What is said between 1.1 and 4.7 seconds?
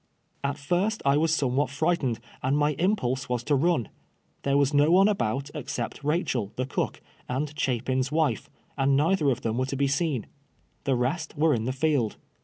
was somewhat frightened, and my impulse was to run. There